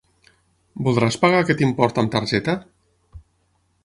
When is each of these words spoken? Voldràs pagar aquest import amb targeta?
Voldràs 0.87 1.17
pagar 1.25 1.41
aquest 1.43 1.61
import 1.65 2.01
amb 2.03 2.13
targeta? 2.15 2.57